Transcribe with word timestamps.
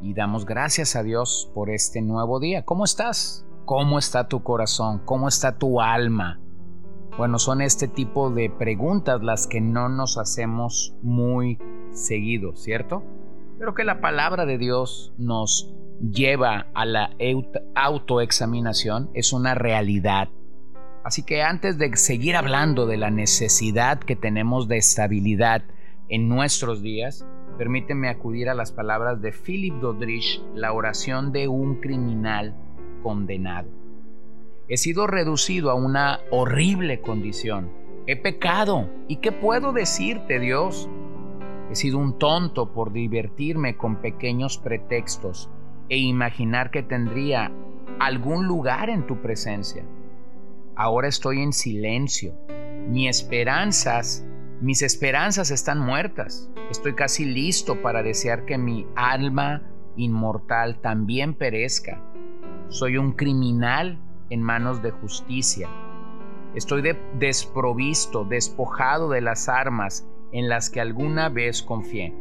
y 0.00 0.14
damos 0.14 0.46
gracias 0.46 0.96
a 0.96 1.02
Dios 1.02 1.50
por 1.54 1.70
este 1.70 2.00
nuevo 2.02 2.40
día. 2.40 2.64
¿Cómo 2.64 2.84
estás? 2.84 3.44
¿Cómo 3.64 3.98
está 3.98 4.28
tu 4.28 4.42
corazón? 4.42 5.00
¿Cómo 5.04 5.28
está 5.28 5.58
tu 5.58 5.80
alma? 5.80 6.40
Bueno, 7.18 7.38
son 7.38 7.60
este 7.60 7.86
tipo 7.86 8.30
de 8.30 8.50
preguntas 8.50 9.22
las 9.22 9.46
que 9.46 9.60
no 9.60 9.88
nos 9.88 10.16
hacemos 10.16 10.94
muy 11.02 11.58
seguido, 11.92 12.56
¿cierto? 12.56 13.02
Pero 13.58 13.74
que 13.74 13.84
la 13.84 14.00
palabra 14.00 14.46
de 14.46 14.56
Dios 14.56 15.12
nos 15.18 15.72
lleva 16.00 16.68
a 16.74 16.86
la 16.86 17.10
autoexaminación 17.74 19.10
es 19.12 19.32
una 19.32 19.54
realidad. 19.54 20.28
Así 21.04 21.22
que 21.22 21.42
antes 21.42 21.78
de 21.78 21.94
seguir 21.96 22.36
hablando 22.36 22.86
de 22.86 22.96
la 22.96 23.10
necesidad 23.10 23.98
que 23.98 24.16
tenemos 24.16 24.68
de 24.68 24.78
estabilidad 24.78 25.62
en 26.08 26.28
nuestros 26.28 26.82
días, 26.82 27.26
permíteme 27.60 28.08
acudir 28.08 28.48
a 28.48 28.54
las 28.54 28.72
palabras 28.72 29.20
de 29.20 29.32
Philip 29.32 29.74
Dodrich, 29.74 30.42
la 30.54 30.72
oración 30.72 31.30
de 31.30 31.46
un 31.46 31.74
criminal 31.74 32.54
condenado. 33.02 33.68
He 34.66 34.78
sido 34.78 35.06
reducido 35.06 35.70
a 35.70 35.74
una 35.74 36.20
horrible 36.30 37.02
condición. 37.02 37.70
He 38.06 38.16
pecado. 38.16 38.88
¿Y 39.08 39.16
qué 39.16 39.30
puedo 39.30 39.74
decirte, 39.74 40.40
Dios? 40.40 40.88
He 41.70 41.74
sido 41.74 41.98
un 41.98 42.18
tonto 42.18 42.72
por 42.72 42.94
divertirme 42.94 43.76
con 43.76 43.96
pequeños 43.96 44.56
pretextos 44.56 45.50
e 45.90 45.98
imaginar 45.98 46.70
que 46.70 46.82
tendría 46.82 47.52
algún 47.98 48.46
lugar 48.46 48.88
en 48.88 49.06
tu 49.06 49.20
presencia. 49.20 49.84
Ahora 50.76 51.08
estoy 51.08 51.42
en 51.42 51.52
silencio. 51.52 52.32
Mis 52.88 53.10
esperanzas 53.10 54.24
mis 54.60 54.82
esperanzas 54.82 55.50
están 55.50 55.78
muertas. 55.78 56.50
Estoy 56.70 56.94
casi 56.94 57.24
listo 57.24 57.80
para 57.80 58.02
desear 58.02 58.44
que 58.44 58.58
mi 58.58 58.86
alma 58.94 59.62
inmortal 59.96 60.80
también 60.80 61.34
perezca. 61.34 62.00
Soy 62.68 62.98
un 62.98 63.12
criminal 63.12 63.98
en 64.28 64.42
manos 64.42 64.82
de 64.82 64.90
justicia. 64.90 65.68
Estoy 66.54 66.82
desprovisto, 67.18 68.24
despojado 68.24 69.08
de 69.08 69.22
las 69.22 69.48
armas 69.48 70.06
en 70.30 70.48
las 70.48 70.68
que 70.68 70.80
alguna 70.80 71.30
vez 71.30 71.62
confié. 71.62 72.14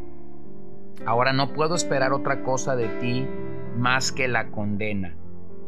Ahora 1.06 1.34
no 1.34 1.54
puedo 1.54 1.76
esperar 1.76 2.14
otra 2.14 2.44
cosa 2.44 2.76
de 2.76 2.88
ti 3.00 3.28
más 3.78 4.12
que 4.12 4.28
la 4.28 4.50
condena. 4.50 5.19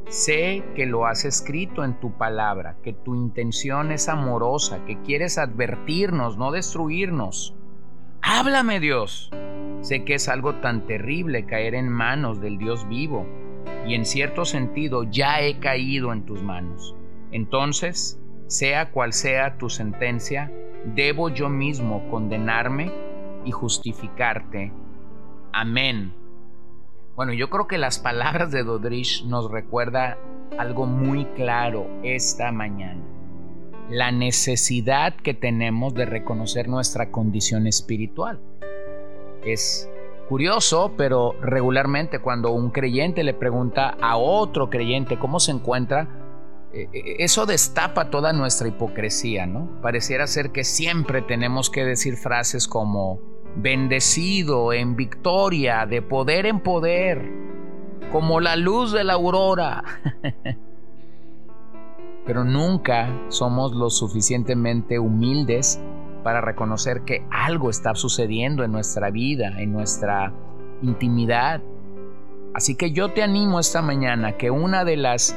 Sé 0.07 0.63
que 0.75 0.85
lo 0.85 1.05
has 1.05 1.25
escrito 1.25 1.83
en 1.83 1.99
tu 1.99 2.17
palabra, 2.17 2.77
que 2.83 2.93
tu 2.93 3.15
intención 3.15 3.91
es 3.91 4.09
amorosa, 4.09 4.83
que 4.85 5.01
quieres 5.01 5.37
advertirnos, 5.37 6.37
no 6.37 6.51
destruirnos. 6.51 7.55
Háblame 8.21 8.79
Dios. 8.79 9.31
Sé 9.81 10.03
que 10.03 10.15
es 10.15 10.27
algo 10.27 10.55
tan 10.55 10.85
terrible 10.85 11.45
caer 11.45 11.75
en 11.75 11.89
manos 11.89 12.41
del 12.41 12.57
Dios 12.57 12.87
vivo, 12.87 13.25
y 13.87 13.95
en 13.95 14.05
cierto 14.05 14.45
sentido 14.45 15.03
ya 15.03 15.41
he 15.41 15.59
caído 15.59 16.13
en 16.13 16.25
tus 16.25 16.43
manos. 16.43 16.95
Entonces, 17.31 18.19
sea 18.47 18.91
cual 18.91 19.13
sea 19.13 19.57
tu 19.57 19.69
sentencia, 19.69 20.51
debo 20.85 21.29
yo 21.29 21.49
mismo 21.49 22.09
condenarme 22.09 22.91
y 23.45 23.51
justificarte. 23.51 24.73
Amén. 25.53 26.20
Bueno, 27.15 27.33
yo 27.33 27.49
creo 27.49 27.67
que 27.67 27.77
las 27.77 27.99
palabras 27.99 28.51
de 28.51 28.63
Dodrich 28.63 29.25
nos 29.25 29.51
recuerda 29.51 30.17
algo 30.57 30.85
muy 30.85 31.25
claro 31.35 31.87
esta 32.03 32.51
mañana. 32.51 33.01
La 33.89 34.11
necesidad 34.11 35.15
que 35.15 35.33
tenemos 35.33 35.93
de 35.93 36.05
reconocer 36.05 36.69
nuestra 36.69 37.11
condición 37.11 37.67
espiritual. 37.67 38.39
Es 39.43 39.89
curioso, 40.29 40.93
pero 40.95 41.33
regularmente 41.41 42.19
cuando 42.19 42.51
un 42.51 42.69
creyente 42.69 43.23
le 43.23 43.33
pregunta 43.33 43.97
a 44.01 44.15
otro 44.15 44.69
creyente 44.69 45.19
cómo 45.19 45.41
se 45.41 45.51
encuentra, 45.51 46.07
eh, 46.73 46.87
eh, 46.93 47.15
eso 47.19 47.45
destapa 47.45 48.09
toda 48.09 48.31
nuestra 48.31 48.69
hipocresía, 48.69 49.45
¿no? 49.45 49.81
Pareciera 49.81 50.27
ser 50.27 50.51
que 50.51 50.63
siempre 50.63 51.21
tenemos 51.21 51.69
que 51.69 51.83
decir 51.83 52.15
frases 52.15 52.69
como 52.69 53.19
bendecido 53.55 54.73
en 54.73 54.95
victoria, 54.95 55.85
de 55.85 56.01
poder 56.01 56.45
en 56.45 56.59
poder, 56.59 57.29
como 58.11 58.39
la 58.39 58.55
luz 58.55 58.91
de 58.91 59.03
la 59.03 59.13
aurora. 59.13 59.83
Pero 62.25 62.43
nunca 62.43 63.09
somos 63.29 63.73
lo 63.73 63.89
suficientemente 63.89 64.99
humildes 64.99 65.81
para 66.23 66.39
reconocer 66.39 67.01
que 67.01 67.25
algo 67.31 67.69
está 67.69 67.95
sucediendo 67.95 68.63
en 68.63 68.71
nuestra 68.71 69.09
vida, 69.09 69.59
en 69.59 69.73
nuestra 69.73 70.31
intimidad. 70.81 71.61
Así 72.53 72.75
que 72.75 72.91
yo 72.91 73.11
te 73.11 73.23
animo 73.23 73.59
esta 73.59 73.81
mañana 73.81 74.37
que 74.37 74.51
una 74.51 74.83
de 74.83 74.97
las 74.97 75.35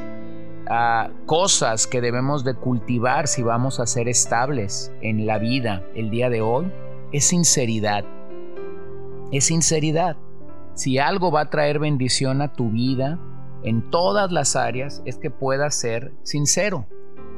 ah, 0.69 1.09
cosas 1.27 1.87
que 1.87 2.01
debemos 2.01 2.45
de 2.45 2.55
cultivar 2.55 3.29
si 3.29 3.43
vamos 3.43 3.81
a 3.81 3.87
ser 3.87 4.09
estables 4.09 4.93
en 5.01 5.27
la 5.27 5.39
vida 5.39 5.87
el 5.95 6.11
día 6.11 6.29
de 6.29 6.43
hoy 6.43 6.71
es 7.15 7.27
sinceridad. 7.27 8.05
Es 9.31 9.45
sinceridad. 9.45 10.17
Si 10.75 10.99
algo 10.99 11.31
va 11.31 11.43
a 11.43 11.51
traer 11.51 11.79
bendición 11.79 12.43
a 12.43 12.53
tu 12.53 12.71
vida 12.71 13.21
en 13.63 13.89
todas 13.89 14.33
las 14.33 14.57
áreas, 14.57 15.01
es 15.05 15.17
que 15.19 15.31
puedas 15.31 15.77
ser 15.77 16.13
sincero. 16.25 16.89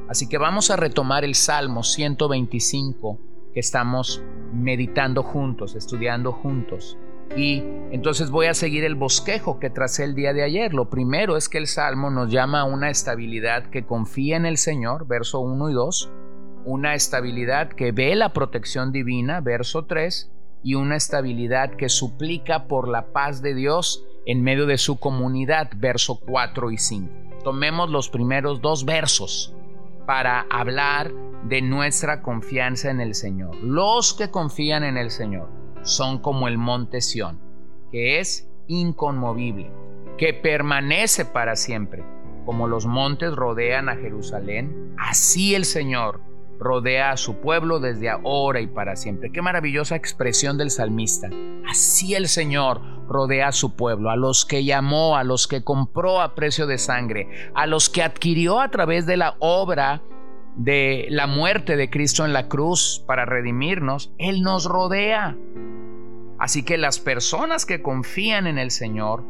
Así 0.09 0.31
que 0.31 0.39
vamos 0.39 0.71
a 0.71 0.77
retomar 0.77 1.27
el 1.27 1.35
Salmo 1.35 1.83
125 1.83 3.19
que 3.53 3.61
estamos 3.61 4.23
meditando 4.51 5.23
juntos, 5.23 5.75
estudiando 5.75 6.33
juntos. 6.33 6.97
Y 7.37 7.63
entonces 7.91 8.31
voy 8.31 8.47
a 8.47 8.55
seguir 8.55 8.83
el 8.83 8.95
bosquejo 8.95 9.61
que 9.61 9.69
tracé 9.69 10.05
el 10.05 10.15
día 10.15 10.33
de 10.33 10.43
ayer. 10.43 10.73
Lo 10.73 10.89
primero 10.89 11.37
es 11.37 11.51
que 11.51 11.59
el 11.59 11.67
Salmo 11.67 12.09
nos 12.09 12.33
llama 12.33 12.61
a 12.61 12.65
una 12.65 12.89
estabilidad 12.89 13.67
que 13.67 13.85
confía 13.85 14.39
en 14.39 14.47
el 14.47 14.57
Señor, 14.57 15.07
verso 15.07 15.41
1 15.41 15.69
y 15.69 15.75
2 15.75 16.11
una 16.67 16.95
estabilidad 16.95 17.69
que 17.69 17.93
ve 17.93 18.15
la 18.17 18.33
protección 18.33 18.91
divina, 18.91 19.41
verso 19.41 19.85
3, 19.85 20.31
y 20.65 20.75
una 20.75 20.97
estabilidad 20.97 21.71
que 21.77 21.89
suplica 21.89 22.67
por 22.67 22.89
la 22.89 23.13
paz 23.13 23.41
de 23.41 23.55
Dios 23.55 24.05
en 24.27 24.43
medio 24.43 24.67
de 24.67 24.77
su 24.77 24.99
comunidad, 24.99 25.71
verso 25.77 26.19
4 26.27 26.73
y 26.73 26.79
5. 26.79 27.09
Tomemos 27.45 27.89
los 27.89 28.09
primeros 28.09 28.61
dos 28.61 28.85
versos 28.85 29.55
para 30.07 30.45
hablar 30.51 31.13
de 31.45 31.63
nuestra 31.63 32.21
confianza 32.21 32.91
en 32.91 33.01
el 33.01 33.15
Señor. 33.15 33.55
Los 33.63 34.13
que 34.13 34.33
confían 34.33 34.83
en 34.83 34.97
el 34.97 35.13
Señor 35.13 35.49
son 35.83 36.19
como 36.19 36.49
el 36.49 36.59
monte 36.59 37.01
Sión, 37.01 37.39
que 37.93 38.19
es 38.19 38.49
inconmovible, 38.67 39.71
que 40.19 40.35
permanece 40.35 41.25
para 41.25 41.55
siempre. 41.55 42.05
Como 42.45 42.67
los 42.67 42.87
montes 42.87 43.33
rodean 43.37 43.89
a 43.89 43.95
Jerusalén, 43.95 44.95
así 44.99 45.55
el 45.55 45.65
Señor 45.65 46.26
rodea 46.59 47.11
a 47.11 47.17
su 47.17 47.41
pueblo 47.41 47.81
desde 47.81 48.09
ahora 48.09 48.61
y 48.61 48.67
para 48.67 48.97
siempre. 48.97 49.31
Qué 49.33 49.43
maravillosa 49.43 49.97
expresión 49.97 50.59
del 50.59 50.71
salmista. 50.71 51.29
Así 51.69 52.15
el 52.15 52.29
Señor 52.29 52.81
rodea 53.09 53.49
a 53.49 53.53
su 53.53 53.77
pueblo, 53.77 54.11
a 54.11 54.17
los 54.17 54.45
que 54.45 54.65
llamó, 54.65 55.17
a 55.17 55.25
los 55.25 55.47
que 55.47 55.63
compró 55.63 56.21
a 56.21 56.35
precio 56.35 56.67
de 56.67 56.79
sangre, 56.79 57.51
a 57.55 57.67
los 57.67 57.89
que 57.89 58.03
adquirió 58.03 58.61
a 58.61 58.71
través 58.71 59.07
de 59.07 59.17
la 59.17 59.37
obra 59.39 60.03
de 60.57 61.07
la 61.11 61.27
muerte 61.27 61.77
de 61.77 61.91
Cristo 61.91 62.25
en 62.25 62.33
la 62.33 62.49
cruz 62.49 63.03
para 63.07 63.25
redimirnos. 63.25 64.13
Él 64.19 64.43
nos 64.43 64.65
rodea. 64.65 65.37
Así 66.39 66.65
que 66.65 66.77
las 66.77 66.99
personas 66.99 67.65
que 67.67 67.83
confían 67.83 68.47
en 68.47 68.59
el 68.59 68.71
Señor 68.71 69.25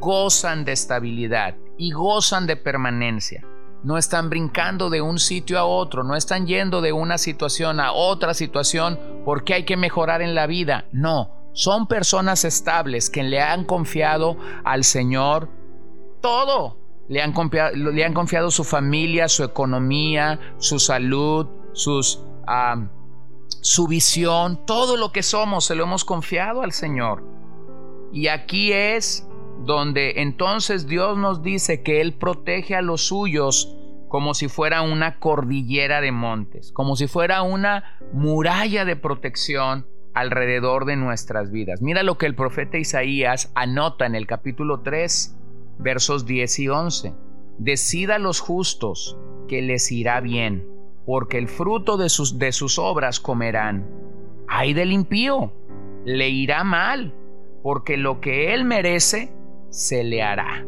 gozan 0.00 0.64
de 0.64 0.72
estabilidad 0.72 1.56
y 1.76 1.92
gozan 1.92 2.46
de 2.46 2.56
permanencia 2.56 3.44
no 3.82 3.98
están 3.98 4.30
brincando 4.30 4.90
de 4.90 5.00
un 5.00 5.18
sitio 5.18 5.58
a 5.58 5.64
otro, 5.64 6.04
no 6.04 6.16
están 6.16 6.46
yendo 6.46 6.80
de 6.80 6.92
una 6.92 7.18
situación 7.18 7.80
a 7.80 7.92
otra 7.92 8.34
situación 8.34 8.98
porque 9.24 9.54
hay 9.54 9.64
que 9.64 9.76
mejorar 9.76 10.22
en 10.22 10.34
la 10.34 10.46
vida. 10.46 10.86
No, 10.92 11.50
son 11.52 11.86
personas 11.86 12.44
estables 12.44 13.10
que 13.10 13.22
le 13.22 13.40
han 13.40 13.64
confiado 13.64 14.36
al 14.64 14.84
Señor 14.84 15.48
todo. 16.20 16.76
Le 17.08 17.22
han 17.22 17.32
confiado, 17.32 18.50
su 18.50 18.64
familia, 18.64 19.28
su 19.28 19.42
economía, 19.42 20.38
su 20.58 20.78
salud, 20.78 21.46
su 21.72 23.86
visión, 23.88 24.66
todo 24.66 24.96
lo 24.96 25.10
que 25.10 25.22
somos 25.22 25.64
se 25.64 25.74
lo 25.74 25.84
hemos 25.84 26.04
confiado 26.04 26.62
al 26.62 26.72
Señor. 26.72 27.24
Y 28.12 28.28
aquí 28.28 28.72
es 28.72 29.27
donde 29.64 30.14
entonces 30.16 30.86
Dios 30.86 31.18
nos 31.18 31.42
dice 31.42 31.82
que 31.82 32.00
Él 32.00 32.14
protege 32.14 32.74
a 32.74 32.82
los 32.82 33.08
suyos 33.08 33.74
como 34.08 34.34
si 34.34 34.48
fuera 34.48 34.82
una 34.82 35.18
cordillera 35.18 36.00
de 36.00 36.12
montes, 36.12 36.72
como 36.72 36.96
si 36.96 37.06
fuera 37.06 37.42
una 37.42 37.98
muralla 38.12 38.84
de 38.84 38.96
protección 38.96 39.86
alrededor 40.14 40.84
de 40.86 40.96
nuestras 40.96 41.50
vidas. 41.50 41.82
Mira 41.82 42.02
lo 42.02 42.18
que 42.18 42.26
el 42.26 42.34
profeta 42.34 42.78
Isaías 42.78 43.52
anota 43.54 44.06
en 44.06 44.14
el 44.14 44.26
capítulo 44.26 44.80
3, 44.80 45.36
versos 45.78 46.26
10 46.26 46.58
y 46.58 46.68
11. 46.68 47.14
Decida 47.58 48.16
a 48.16 48.18
los 48.18 48.40
justos 48.40 49.18
que 49.46 49.62
les 49.62 49.92
irá 49.92 50.20
bien, 50.20 50.66
porque 51.06 51.38
el 51.38 51.48
fruto 51.48 51.96
de 51.96 52.08
sus, 52.08 52.38
de 52.38 52.52
sus 52.52 52.78
obras 52.78 53.20
comerán. 53.20 53.88
Ay 54.48 54.72
del 54.72 54.92
impío, 54.92 55.52
le 56.04 56.30
irá 56.30 56.64
mal, 56.64 57.14
porque 57.62 57.96
lo 57.96 58.20
que 58.20 58.54
él 58.54 58.64
merece 58.64 59.32
se 59.70 60.04
le 60.04 60.22
hará. 60.22 60.64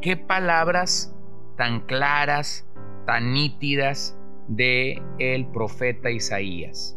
Qué 0.00 0.16
palabras 0.16 1.14
tan 1.56 1.80
claras, 1.80 2.66
tan 3.06 3.32
nítidas 3.32 4.16
de 4.46 5.02
el 5.18 5.46
profeta 5.46 6.10
Isaías. 6.10 6.96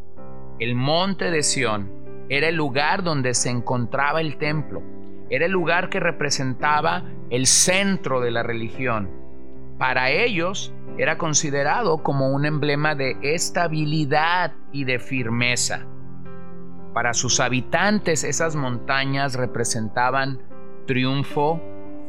El 0.59 0.75
monte 0.75 1.31
de 1.31 1.43
Sión 1.43 1.91
era 2.29 2.47
el 2.47 2.55
lugar 2.55 3.03
donde 3.03 3.33
se 3.33 3.49
encontraba 3.49 4.21
el 4.21 4.37
templo, 4.37 4.83
era 5.29 5.45
el 5.45 5.51
lugar 5.51 5.89
que 5.89 5.99
representaba 5.99 7.03
el 7.29 7.47
centro 7.47 8.21
de 8.21 8.31
la 8.31 8.43
religión. 8.43 9.09
Para 9.77 10.11
ellos 10.11 10.73
era 10.97 11.17
considerado 11.17 12.03
como 12.03 12.29
un 12.29 12.45
emblema 12.45 12.93
de 12.93 13.17
estabilidad 13.23 14.53
y 14.71 14.83
de 14.83 14.99
firmeza. 14.99 15.87
Para 16.93 17.13
sus 17.13 17.39
habitantes 17.39 18.23
esas 18.23 18.55
montañas 18.55 19.35
representaban 19.35 20.39
triunfo, 20.85 21.59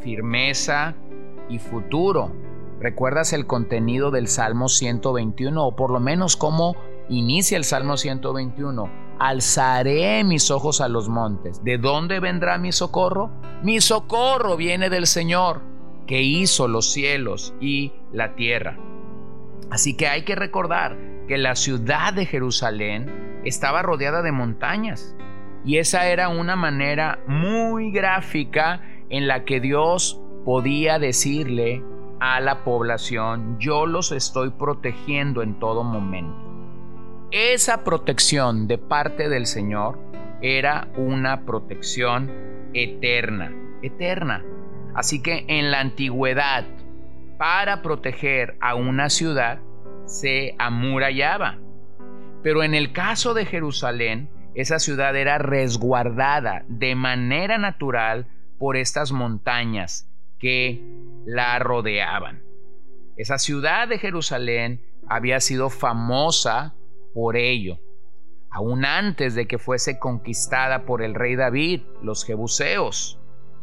firmeza 0.00 0.94
y 1.48 1.58
futuro. 1.58 2.32
¿Recuerdas 2.80 3.32
el 3.32 3.46
contenido 3.46 4.10
del 4.10 4.26
Salmo 4.26 4.68
121 4.68 5.64
o 5.64 5.76
por 5.76 5.90
lo 5.90 6.00
menos 6.00 6.36
cómo 6.36 6.74
inicia 7.08 7.56
el 7.56 7.64
Salmo 7.64 7.96
121? 7.96 8.90
Alzaré 9.18 10.24
mis 10.24 10.50
ojos 10.50 10.80
a 10.80 10.88
los 10.88 11.08
montes. 11.08 11.62
¿De 11.62 11.78
dónde 11.78 12.18
vendrá 12.18 12.58
mi 12.58 12.72
socorro? 12.72 13.30
Mi 13.62 13.80
socorro 13.80 14.56
viene 14.56 14.90
del 14.90 15.06
Señor, 15.06 15.60
que 16.08 16.22
hizo 16.22 16.66
los 16.66 16.90
cielos 16.92 17.54
y 17.60 17.92
la 18.12 18.34
tierra. 18.34 18.78
Así 19.70 19.96
que 19.96 20.08
hay 20.08 20.24
que 20.24 20.34
recordar 20.34 20.98
que 21.28 21.38
la 21.38 21.54
ciudad 21.54 22.12
de 22.12 22.26
Jerusalén 22.26 23.40
estaba 23.44 23.82
rodeada 23.82 24.22
de 24.22 24.32
montañas 24.32 25.14
y 25.64 25.78
esa 25.78 26.08
era 26.08 26.28
una 26.28 26.56
manera 26.56 27.20
muy 27.26 27.90
gráfica 27.90 28.82
en 29.10 29.28
la 29.28 29.44
que 29.44 29.60
Dios 29.60 30.20
podía 30.44 30.98
decirle 30.98 31.82
a 32.20 32.40
la 32.40 32.64
población, 32.64 33.58
yo 33.58 33.86
los 33.86 34.12
estoy 34.12 34.50
protegiendo 34.50 35.42
en 35.42 35.58
todo 35.58 35.84
momento. 35.84 36.36
Esa 37.30 37.84
protección 37.84 38.66
de 38.68 38.78
parte 38.78 39.28
del 39.28 39.46
Señor 39.46 39.98
era 40.40 40.88
una 40.96 41.44
protección 41.44 42.30
eterna, 42.74 43.52
eterna. 43.82 44.44
Así 44.94 45.22
que 45.22 45.44
en 45.48 45.70
la 45.70 45.80
antigüedad, 45.80 46.64
para 47.38 47.82
proteger 47.82 48.56
a 48.60 48.74
una 48.74 49.08
ciudad, 49.08 49.60
se 50.04 50.54
amurallaba. 50.58 51.58
Pero 52.42 52.62
en 52.62 52.74
el 52.74 52.92
caso 52.92 53.34
de 53.34 53.46
Jerusalén, 53.46 54.28
esa 54.54 54.78
ciudad 54.78 55.16
era 55.16 55.38
resguardada 55.38 56.64
de 56.68 56.94
manera 56.94 57.58
natural 57.58 58.26
por 58.58 58.76
estas 58.76 59.12
montañas 59.12 60.08
que 60.38 60.82
la 61.24 61.58
rodeaban. 61.58 62.42
Esa 63.16 63.38
ciudad 63.38 63.88
de 63.88 63.98
Jerusalén 63.98 64.84
había 65.08 65.40
sido 65.40 65.70
famosa 65.70 66.74
por 67.14 67.36
ello. 67.36 67.78
Aún 68.50 68.84
antes 68.84 69.34
de 69.34 69.46
que 69.46 69.58
fuese 69.58 69.98
conquistada 69.98 70.84
por 70.84 71.02
el 71.02 71.14
rey 71.14 71.36
David, 71.36 71.82
los 72.02 72.24
jebuseos 72.24 73.18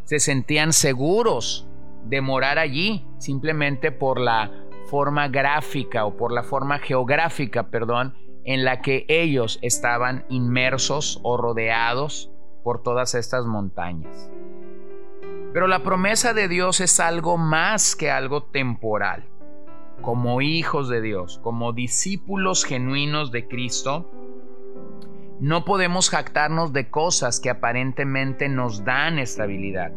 se 0.06 0.20
sentían 0.20 0.74
seguros 0.74 1.68
de 2.06 2.22
morar 2.22 2.58
allí 2.58 3.06
simplemente 3.20 3.92
por 3.92 4.20
la 4.20 4.52
forma 4.90 5.28
gráfica 5.28 6.06
o 6.06 6.18
por 6.18 6.32
la 6.32 6.42
forma 6.42 6.80
geográfica, 6.80 7.70
perdón, 7.70 8.16
en 8.44 8.64
la 8.64 8.82
que 8.82 9.06
ellos 9.08 9.60
estaban 9.62 10.26
inmersos 10.30 11.20
o 11.24 11.38
rodeados 11.38 12.32
por 12.64 12.82
todas 12.84 13.16
estas 13.16 13.46
montañas. 13.46 14.32
Pero 15.54 15.68
la 15.68 15.84
promesa 15.84 16.34
de 16.34 16.48
Dios 16.48 16.80
es 16.80 17.00
algo 17.00 17.38
más 17.38 17.96
que 17.96 18.12
algo 18.12 18.44
temporal. 18.44 19.28
Como 20.02 20.42
hijos 20.42 20.90
de 20.90 21.02
Dios, 21.02 21.40
como 21.44 21.74
discípulos 21.74 22.64
genuinos 22.64 23.32
de 23.32 23.48
Cristo, 23.48 24.10
no 25.40 25.66
podemos 25.66 26.10
jactarnos 26.10 26.74
de 26.74 26.90
cosas 26.90 27.40
que 27.40 27.50
aparentemente 27.50 28.50
nos 28.50 28.84
dan 28.84 29.20
estabilidad. 29.20 29.92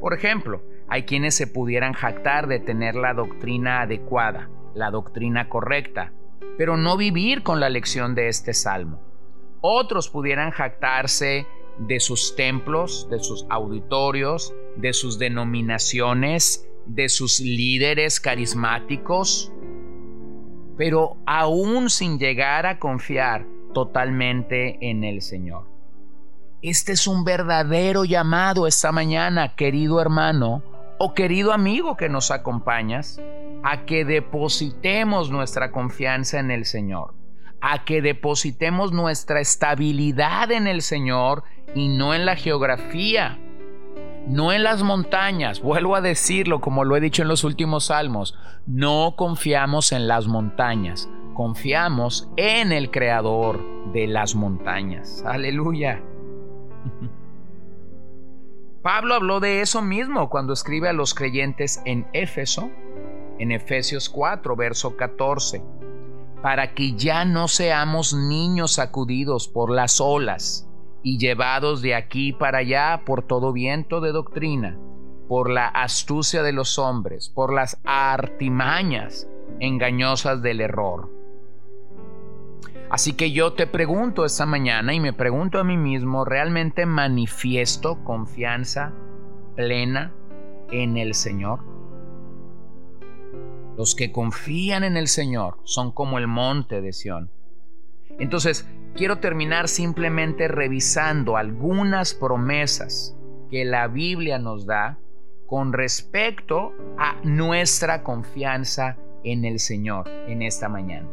Por 0.00 0.12
ejemplo, 0.12 0.62
hay 0.88 1.04
quienes 1.04 1.34
se 1.34 1.46
pudieran 1.46 1.92
jactar 1.92 2.46
de 2.46 2.60
tener 2.60 2.94
la 2.94 3.14
doctrina 3.14 3.80
adecuada, 3.82 4.50
la 4.74 4.90
doctrina 4.90 5.48
correcta, 5.48 6.12
pero 6.58 6.76
no 6.76 6.96
vivir 6.96 7.42
con 7.42 7.60
la 7.60 7.68
lección 7.68 8.14
de 8.14 8.28
este 8.28 8.54
salmo. 8.54 9.00
Otros 9.60 10.08
pudieran 10.08 10.50
jactarse 10.50 11.46
de 11.78 12.00
sus 12.00 12.36
templos, 12.36 13.08
de 13.10 13.18
sus 13.18 13.46
auditorios, 13.50 14.54
de 14.76 14.92
sus 14.92 15.18
denominaciones, 15.18 16.66
de 16.86 17.08
sus 17.08 17.40
líderes 17.40 18.20
carismáticos, 18.20 19.52
pero 20.76 21.16
aún 21.26 21.90
sin 21.90 22.18
llegar 22.18 22.66
a 22.66 22.78
confiar 22.78 23.46
totalmente 23.74 24.78
en 24.80 25.04
el 25.04 25.22
Señor. 25.22 25.64
Este 26.62 26.92
es 26.92 27.06
un 27.06 27.24
verdadero 27.24 28.04
llamado 28.04 28.66
esta 28.66 28.92
mañana, 28.92 29.54
querido 29.54 30.00
hermano 30.00 30.62
o 30.98 31.12
querido 31.12 31.52
amigo 31.52 31.96
que 31.96 32.08
nos 32.08 32.30
acompañas, 32.30 33.20
a 33.68 33.84
que 33.84 34.04
depositemos 34.04 35.32
nuestra 35.32 35.72
confianza 35.72 36.38
en 36.38 36.52
el 36.52 36.66
Señor, 36.66 37.14
a 37.60 37.84
que 37.84 38.00
depositemos 38.00 38.92
nuestra 38.92 39.40
estabilidad 39.40 40.52
en 40.52 40.68
el 40.68 40.82
Señor 40.82 41.42
y 41.74 41.88
no 41.88 42.14
en 42.14 42.26
la 42.26 42.36
geografía, 42.36 43.40
no 44.28 44.52
en 44.52 44.62
las 44.62 44.84
montañas. 44.84 45.60
Vuelvo 45.60 45.96
a 45.96 46.00
decirlo 46.00 46.60
como 46.60 46.84
lo 46.84 46.96
he 46.96 47.00
dicho 47.00 47.22
en 47.22 47.28
los 47.28 47.42
últimos 47.42 47.86
salmos, 47.86 48.38
no 48.68 49.14
confiamos 49.16 49.90
en 49.90 50.06
las 50.06 50.28
montañas, 50.28 51.08
confiamos 51.34 52.30
en 52.36 52.70
el 52.70 52.92
creador 52.92 53.90
de 53.92 54.06
las 54.06 54.36
montañas. 54.36 55.24
Aleluya. 55.26 56.00
Pablo 58.84 59.14
habló 59.16 59.40
de 59.40 59.60
eso 59.60 59.82
mismo 59.82 60.30
cuando 60.30 60.52
escribe 60.52 60.88
a 60.88 60.92
los 60.92 61.14
creyentes 61.14 61.82
en 61.84 62.06
Éfeso 62.12 62.70
en 63.38 63.52
Efesios 63.52 64.08
4, 64.08 64.56
verso 64.56 64.96
14, 64.96 65.62
para 66.42 66.74
que 66.74 66.92
ya 66.94 67.24
no 67.24 67.48
seamos 67.48 68.14
niños 68.14 68.74
sacudidos 68.74 69.48
por 69.48 69.70
las 69.70 70.00
olas 70.00 70.68
y 71.02 71.18
llevados 71.18 71.82
de 71.82 71.94
aquí 71.94 72.32
para 72.32 72.58
allá 72.58 73.02
por 73.04 73.22
todo 73.22 73.52
viento 73.52 74.00
de 74.00 74.12
doctrina, 74.12 74.78
por 75.28 75.50
la 75.50 75.68
astucia 75.68 76.42
de 76.42 76.52
los 76.52 76.78
hombres, 76.78 77.28
por 77.28 77.52
las 77.52 77.80
artimañas 77.84 79.28
engañosas 79.60 80.42
del 80.42 80.60
error. 80.60 81.10
Así 82.90 83.14
que 83.14 83.32
yo 83.32 83.52
te 83.52 83.66
pregunto 83.66 84.24
esta 84.24 84.46
mañana 84.46 84.94
y 84.94 85.00
me 85.00 85.12
pregunto 85.12 85.58
a 85.58 85.64
mí 85.64 85.76
mismo, 85.76 86.24
¿realmente 86.24 86.86
manifiesto 86.86 88.04
confianza 88.04 88.92
plena 89.56 90.12
en 90.70 90.96
el 90.96 91.14
Señor? 91.14 91.75
Los 93.76 93.94
que 93.94 94.12
confían 94.12 94.84
en 94.84 94.96
el 94.96 95.08
Señor 95.08 95.58
son 95.64 95.92
como 95.92 96.18
el 96.18 96.26
monte 96.26 96.80
de 96.80 96.92
Sión. 96.92 97.30
Entonces, 98.18 98.66
quiero 98.94 99.18
terminar 99.18 99.68
simplemente 99.68 100.48
revisando 100.48 101.36
algunas 101.36 102.14
promesas 102.14 103.14
que 103.50 103.64
la 103.64 103.88
Biblia 103.88 104.38
nos 104.38 104.66
da 104.66 104.98
con 105.46 105.72
respecto 105.72 106.72
a 106.98 107.16
nuestra 107.22 108.02
confianza 108.02 108.96
en 109.22 109.44
el 109.44 109.60
Señor 109.60 110.08
en 110.26 110.42
esta 110.42 110.68
mañana. 110.68 111.08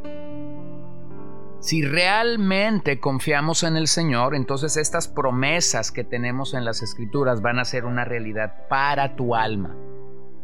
Si 1.59 1.81
realmente 1.81 2.99
confiamos 2.99 3.63
en 3.63 3.77
el 3.77 3.87
Señor, 3.87 4.35
entonces 4.35 4.75
estas 4.75 5.07
promesas 5.07 5.91
que 5.91 6.03
tenemos 6.03 6.53
en 6.53 6.65
las 6.65 6.81
Escrituras 6.81 7.41
van 7.41 7.59
a 7.59 7.65
ser 7.65 7.85
una 7.85 8.03
realidad 8.03 8.67
para 8.67 9.15
tu 9.15 9.33
alma. 9.33 9.73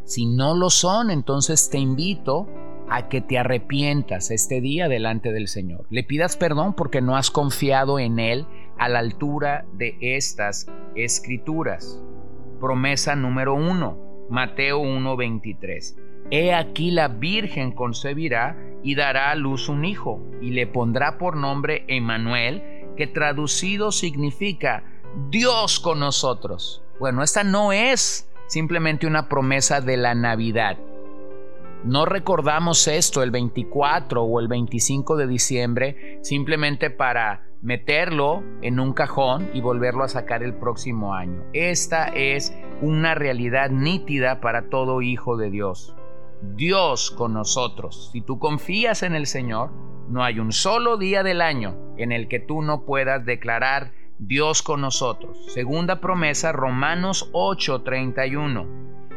Si 0.03 0.25
no 0.25 0.55
lo 0.55 0.69
son, 0.69 1.11
entonces 1.11 1.69
te 1.69 1.77
invito 1.77 2.47
a 2.89 3.07
que 3.07 3.21
te 3.21 3.37
arrepientas 3.37 4.31
este 4.31 4.61
día 4.61 4.87
delante 4.87 5.31
del 5.31 5.47
Señor. 5.47 5.85
Le 5.89 6.03
pidas 6.03 6.37
perdón 6.37 6.73
porque 6.73 7.01
no 7.01 7.15
has 7.15 7.29
confiado 7.29 7.99
en 7.99 8.19
Él 8.19 8.47
a 8.77 8.89
la 8.89 8.99
altura 8.99 9.65
de 9.73 9.97
estas 10.01 10.67
escrituras. 10.95 12.01
Promesa 12.59 13.15
número 13.15 13.53
uno, 13.53 13.97
Mateo 14.29 14.79
1:23. 14.79 15.95
He 16.31 16.53
aquí 16.53 16.91
la 16.91 17.07
Virgen 17.07 17.71
concebirá 17.71 18.57
y 18.83 18.95
dará 18.95 19.31
a 19.31 19.35
luz 19.35 19.69
un 19.69 19.85
hijo, 19.85 20.21
y 20.41 20.51
le 20.51 20.67
pondrá 20.67 21.17
por 21.17 21.35
nombre 21.35 21.85
Emmanuel, 21.87 22.63
que 22.95 23.07
traducido 23.07 23.91
significa 23.91 24.83
Dios 25.29 25.79
con 25.79 25.99
nosotros. 25.99 26.83
Bueno, 26.99 27.23
esta 27.23 27.43
no 27.43 27.71
es 27.71 28.28
simplemente 28.49 29.05
una 29.07 29.29
promesa 29.29 29.79
de 29.79 29.95
la 29.95 30.15
Navidad. 30.15 30.77
No 31.83 32.05
recordamos 32.05 32.87
esto 32.87 33.23
el 33.23 33.31
24 33.31 34.23
o 34.23 34.39
el 34.41 34.49
25 34.49 35.15
de 35.15 35.27
diciembre 35.27 36.19
simplemente 36.23 36.89
para 36.89 37.45
meterlo 37.61 38.43
en 38.61 38.79
un 38.79 38.93
cajón 38.93 39.49
y 39.53 39.61
volverlo 39.61 40.03
a 40.03 40.09
sacar 40.09 40.43
el 40.43 40.55
próximo 40.55 41.13
año. 41.13 41.43
Esta 41.53 42.07
es 42.07 42.53
una 42.81 43.13
realidad 43.13 43.69
nítida 43.69 44.41
para 44.41 44.69
todo 44.69 45.01
hijo 45.01 45.37
de 45.37 45.51
Dios. 45.51 45.95
Dios 46.41 47.11
con 47.11 47.33
nosotros. 47.33 48.09
Si 48.11 48.21
tú 48.21 48.39
confías 48.39 49.03
en 49.03 49.13
el 49.13 49.27
Señor, 49.27 49.71
no 50.09 50.23
hay 50.23 50.39
un 50.39 50.51
solo 50.51 50.97
día 50.97 51.21
del 51.21 51.41
año 51.41 51.77
en 51.97 52.11
el 52.11 52.27
que 52.27 52.39
tú 52.39 52.61
no 52.61 52.83
puedas 52.83 53.23
declarar 53.25 53.91
Dios 54.19 54.61
con 54.61 54.81
nosotros. 54.81 55.37
Segunda 55.47 56.01
promesa, 56.01 56.51
Romanos 56.51 57.29
8:31. 57.31 58.67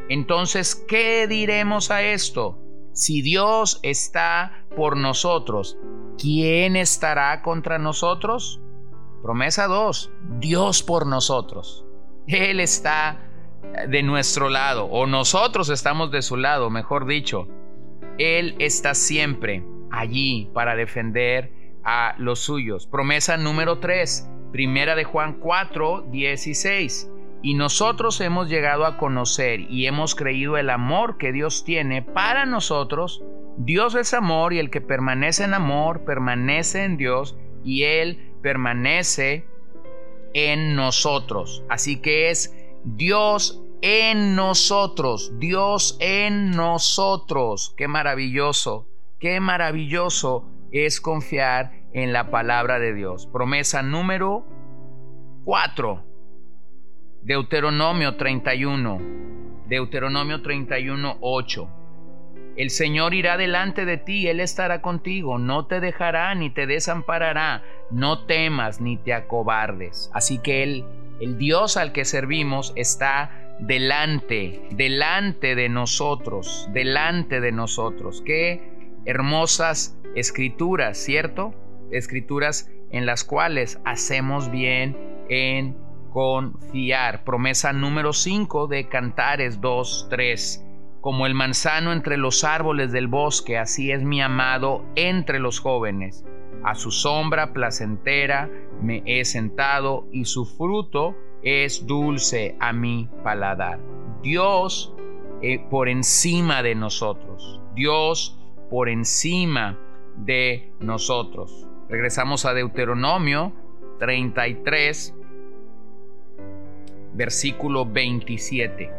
Entonces, 0.08 0.74
¿qué 0.74 1.26
diremos 1.26 1.90
a 1.90 2.02
esto? 2.02 2.58
Si 2.92 3.20
Dios 3.20 3.80
está 3.82 4.64
por 4.76 4.96
nosotros, 4.96 5.76
¿quién 6.18 6.76
estará 6.76 7.42
contra 7.42 7.78
nosotros? 7.78 8.60
Promesa 9.22 9.66
2, 9.66 10.10
Dios 10.38 10.82
por 10.82 11.06
nosotros. 11.06 11.84
Él 12.26 12.60
está 12.60 13.28
de 13.88 14.02
nuestro 14.02 14.48
lado, 14.48 14.84
o 14.86 15.06
nosotros 15.06 15.68
estamos 15.68 16.10
de 16.10 16.22
su 16.22 16.36
lado, 16.36 16.70
mejor 16.70 17.06
dicho. 17.06 17.48
Él 18.18 18.54
está 18.58 18.94
siempre 18.94 19.64
allí 19.90 20.50
para 20.52 20.76
defender 20.76 21.52
a 21.84 22.14
los 22.18 22.40
suyos. 22.40 22.86
Promesa 22.86 23.36
número 23.36 23.78
3, 23.78 24.28
primera 24.52 24.94
de 24.94 25.04
Juan 25.04 25.38
4, 25.40 26.08
16. 26.10 27.10
Y 27.42 27.54
nosotros 27.54 28.20
hemos 28.20 28.48
llegado 28.48 28.86
a 28.86 28.98
conocer 28.98 29.60
y 29.68 29.86
hemos 29.86 30.14
creído 30.14 30.56
el 30.58 30.70
amor 30.70 31.18
que 31.18 31.32
Dios 31.32 31.64
tiene 31.64 32.02
para 32.02 32.46
nosotros. 32.46 33.24
Dios 33.56 33.96
es 33.96 34.14
amor 34.14 34.52
y 34.52 34.60
el 34.60 34.70
que 34.70 34.80
permanece 34.80 35.42
en 35.44 35.54
amor 35.54 36.04
permanece 36.04 36.84
en 36.84 36.96
Dios 36.96 37.36
y 37.64 37.82
Él 37.82 38.32
permanece 38.42 39.46
en 40.34 40.76
nosotros. 40.76 41.64
Así 41.68 42.00
que 42.00 42.30
es 42.30 42.54
Dios 42.84 43.60
en 43.80 44.36
nosotros, 44.36 45.32
Dios 45.38 45.96
en 46.00 46.52
nosotros. 46.52 47.74
Qué 47.76 47.88
maravilloso, 47.88 48.86
qué 49.18 49.40
maravilloso 49.40 50.48
es 50.70 51.00
confiar 51.00 51.81
en 51.92 52.12
la 52.12 52.30
palabra 52.30 52.78
de 52.78 52.94
Dios. 52.94 53.26
Promesa 53.26 53.82
número 53.82 54.44
4. 55.44 56.04
Deuteronomio 57.22 58.16
31. 58.16 59.00
Deuteronomio 59.66 60.42
31, 60.42 61.18
8. 61.20 61.68
El 62.56 62.70
Señor 62.70 63.14
irá 63.14 63.36
delante 63.38 63.86
de 63.86 63.96
ti, 63.96 64.28
Él 64.28 64.40
estará 64.40 64.82
contigo, 64.82 65.38
no 65.38 65.66
te 65.66 65.80
dejará 65.80 66.34
ni 66.34 66.50
te 66.50 66.66
desamparará, 66.66 67.62
no 67.90 68.26
temas 68.26 68.80
ni 68.80 68.98
te 68.98 69.14
acobardes. 69.14 70.10
Así 70.12 70.38
que 70.38 70.62
el 70.62 71.38
Dios 71.38 71.78
al 71.78 71.92
que 71.92 72.04
servimos 72.04 72.74
está 72.76 73.56
delante, 73.60 74.60
delante 74.72 75.54
de 75.54 75.68
nosotros, 75.68 76.68
delante 76.72 77.40
de 77.40 77.52
nosotros. 77.52 78.22
Qué 78.26 78.60
hermosas 79.06 79.98
escrituras, 80.14 80.98
¿cierto? 80.98 81.54
Escrituras 81.92 82.70
en 82.90 83.06
las 83.06 83.24
cuales 83.24 83.80
hacemos 83.84 84.50
bien 84.50 84.96
en 85.28 85.76
confiar. 86.12 87.24
Promesa 87.24 87.72
número 87.72 88.12
5 88.12 88.66
de 88.66 88.88
Cantares 88.88 89.60
2, 89.60 90.08
3. 90.10 90.66
Como 91.00 91.26
el 91.26 91.34
manzano 91.34 91.92
entre 91.92 92.16
los 92.16 92.44
árboles 92.44 92.92
del 92.92 93.08
bosque, 93.08 93.58
así 93.58 93.90
es 93.90 94.02
mi 94.02 94.20
amado 94.20 94.84
entre 94.94 95.38
los 95.38 95.58
jóvenes. 95.58 96.24
A 96.64 96.74
su 96.74 96.90
sombra 96.92 97.52
placentera 97.52 98.48
me 98.80 99.02
he 99.04 99.24
sentado 99.24 100.06
y 100.12 100.26
su 100.26 100.44
fruto 100.44 101.16
es 101.42 101.86
dulce 101.86 102.56
a 102.60 102.72
mi 102.72 103.08
paladar. 103.24 103.80
Dios 104.22 104.94
eh, 105.42 105.58
por 105.70 105.88
encima 105.88 106.62
de 106.62 106.76
nosotros. 106.76 107.60
Dios 107.74 108.38
por 108.70 108.88
encima 108.88 109.76
de 110.16 110.72
nosotros. 110.78 111.66
Regresamos 111.92 112.46
a 112.46 112.54
Deuteronomio 112.54 113.52
33, 113.98 115.14
versículo 117.12 117.84
27, 117.84 118.90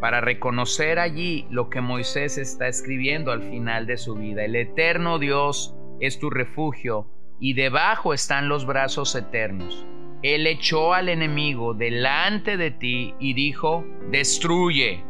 para 0.00 0.20
reconocer 0.20 0.98
allí 0.98 1.46
lo 1.48 1.70
que 1.70 1.80
Moisés 1.80 2.36
está 2.36 2.68
escribiendo 2.68 3.32
al 3.32 3.42
final 3.42 3.86
de 3.86 3.96
su 3.96 4.16
vida. 4.16 4.44
El 4.44 4.54
eterno 4.54 5.18
Dios 5.18 5.74
es 5.98 6.18
tu 6.18 6.28
refugio 6.28 7.08
y 7.40 7.54
debajo 7.54 8.12
están 8.12 8.50
los 8.50 8.66
brazos 8.66 9.14
eternos. 9.14 9.86
Él 10.20 10.46
echó 10.46 10.92
al 10.92 11.08
enemigo 11.08 11.72
delante 11.72 12.58
de 12.58 12.70
ti 12.70 13.14
y 13.18 13.32
dijo, 13.32 13.82
destruye. 14.10 15.02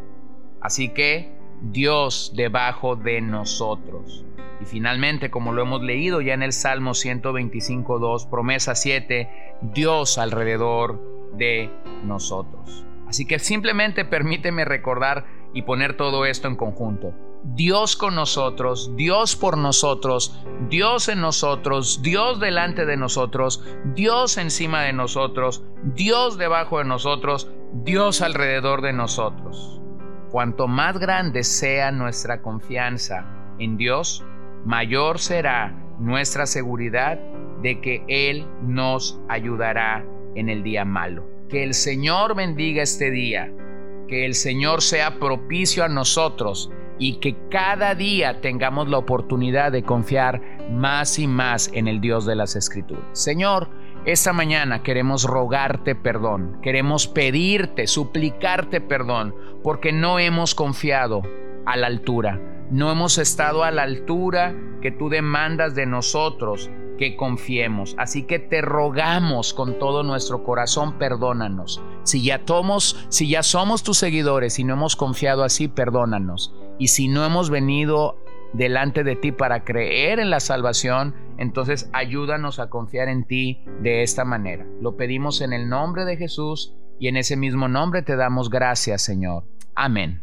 Así 0.60 0.90
que 0.90 1.32
Dios 1.60 2.34
debajo 2.36 2.94
de 2.94 3.20
nosotros. 3.20 4.24
Y 4.60 4.64
finalmente, 4.66 5.30
como 5.30 5.52
lo 5.52 5.62
hemos 5.62 5.82
leído 5.82 6.20
ya 6.20 6.34
en 6.34 6.42
el 6.42 6.52
Salmo 6.52 6.92
125.2, 6.92 8.28
promesa 8.28 8.74
7, 8.74 9.28
Dios 9.62 10.18
alrededor 10.18 11.00
de 11.36 11.70
nosotros. 12.04 12.84
Así 13.08 13.26
que 13.26 13.38
simplemente 13.38 14.04
permíteme 14.04 14.64
recordar 14.64 15.24
y 15.52 15.62
poner 15.62 15.96
todo 15.96 16.26
esto 16.26 16.48
en 16.48 16.56
conjunto. 16.56 17.14
Dios 17.44 17.94
con 17.94 18.14
nosotros, 18.14 18.90
Dios 18.96 19.36
por 19.36 19.58
nosotros, 19.58 20.42
Dios 20.70 21.08
en 21.08 21.20
nosotros, 21.20 22.00
Dios 22.02 22.40
delante 22.40 22.86
de 22.86 22.96
nosotros, 22.96 23.62
Dios 23.94 24.38
encima 24.38 24.82
de 24.82 24.94
nosotros, 24.94 25.62
Dios 25.94 26.38
debajo 26.38 26.78
de 26.78 26.84
nosotros, 26.84 27.50
Dios 27.72 28.22
alrededor 28.22 28.80
de 28.80 28.94
nosotros. 28.94 29.80
Cuanto 30.30 30.66
más 30.66 30.98
grande 30.98 31.44
sea 31.44 31.92
nuestra 31.92 32.40
confianza 32.40 33.26
en 33.58 33.76
Dios, 33.76 34.24
mayor 34.64 35.18
será 35.18 35.74
nuestra 35.98 36.46
seguridad 36.46 37.18
de 37.62 37.80
que 37.80 38.04
Él 38.08 38.46
nos 38.62 39.20
ayudará 39.28 40.04
en 40.34 40.48
el 40.48 40.62
día 40.62 40.84
malo. 40.84 41.26
Que 41.48 41.62
el 41.62 41.74
Señor 41.74 42.34
bendiga 42.34 42.82
este 42.82 43.10
día, 43.10 43.52
que 44.08 44.26
el 44.26 44.34
Señor 44.34 44.82
sea 44.82 45.18
propicio 45.18 45.84
a 45.84 45.88
nosotros 45.88 46.70
y 46.98 47.20
que 47.20 47.36
cada 47.50 47.94
día 47.94 48.40
tengamos 48.40 48.88
la 48.88 48.98
oportunidad 48.98 49.72
de 49.72 49.82
confiar 49.82 50.40
más 50.70 51.18
y 51.18 51.26
más 51.26 51.70
en 51.72 51.88
el 51.88 52.00
Dios 52.00 52.24
de 52.26 52.36
las 52.36 52.56
Escrituras. 52.56 53.04
Señor, 53.12 53.68
esta 54.04 54.32
mañana 54.32 54.82
queremos 54.82 55.24
rogarte 55.24 55.94
perdón, 55.94 56.58
queremos 56.62 57.08
pedirte, 57.08 57.86
suplicarte 57.86 58.80
perdón, 58.80 59.34
porque 59.62 59.92
no 59.92 60.18
hemos 60.18 60.54
confiado 60.54 61.22
a 61.66 61.76
la 61.76 61.86
altura, 61.86 62.38
no 62.70 62.90
hemos 62.90 63.18
estado 63.18 63.64
a 63.64 63.70
la 63.70 63.82
altura 63.82 64.54
que 64.80 64.90
tú 64.90 65.08
demandas 65.08 65.74
de 65.74 65.86
nosotros 65.86 66.70
que 66.98 67.16
confiemos. 67.16 67.94
Así 67.98 68.24
que 68.24 68.38
te 68.38 68.60
rogamos 68.60 69.52
con 69.52 69.78
todo 69.78 70.02
nuestro 70.02 70.44
corazón, 70.44 70.98
perdónanos. 70.98 71.82
Si 72.04 72.22
ya 72.22 72.40
somos, 72.44 73.06
si 73.08 73.28
ya 73.28 73.42
somos 73.42 73.82
tus 73.82 73.98
seguidores 73.98 74.58
y 74.58 74.64
no 74.64 74.74
hemos 74.74 74.96
confiado 74.96 75.42
así, 75.44 75.68
perdónanos. 75.68 76.54
Y 76.78 76.88
si 76.88 77.08
no 77.08 77.24
hemos 77.24 77.50
venido 77.50 78.16
delante 78.52 79.02
de 79.02 79.16
ti 79.16 79.32
para 79.32 79.64
creer 79.64 80.20
en 80.20 80.30
la 80.30 80.40
salvación, 80.40 81.14
entonces 81.38 81.90
ayúdanos 81.92 82.60
a 82.60 82.70
confiar 82.70 83.08
en 83.08 83.24
ti 83.24 83.64
de 83.80 84.02
esta 84.02 84.24
manera. 84.24 84.64
Lo 84.80 84.96
pedimos 84.96 85.40
en 85.40 85.52
el 85.52 85.68
nombre 85.68 86.04
de 86.04 86.16
Jesús 86.16 86.74
y 87.00 87.08
en 87.08 87.16
ese 87.16 87.36
mismo 87.36 87.68
nombre 87.68 88.02
te 88.02 88.16
damos 88.16 88.50
gracias, 88.50 89.02
Señor. 89.02 89.44
Amén. 89.74 90.22